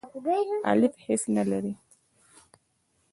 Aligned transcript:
الیف 0.71 0.93
هیڅ 1.05 1.21
نه 1.35 1.43
لری. 1.49 1.73